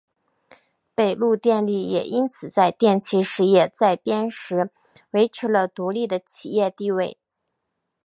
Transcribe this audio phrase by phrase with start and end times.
[0.95, 4.71] 北陆电力也因此在电气事业再编时
[5.11, 7.19] 维持了独立的企业地位。